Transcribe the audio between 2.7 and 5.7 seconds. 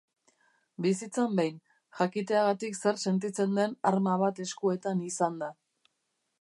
zer sentitzen den arma bat eskuetan izanda.